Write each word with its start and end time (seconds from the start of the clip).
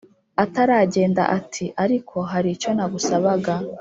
ataragenda 0.43 1.23
ati"ariko 1.37 2.15
haricyo 2.31 2.69
nagusabaga 2.77 3.53